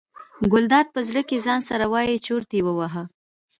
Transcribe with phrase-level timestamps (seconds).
[0.51, 3.03] ګلداد په زړه کې ځان سره وایي چورت یې وواهه.